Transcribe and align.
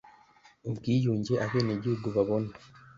ubwiyunge 0.69 1.33
Abenegihugu 1.45 2.07
babona 2.15 2.51